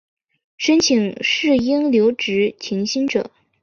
[0.57, 3.29] 申请育婴留职停薪者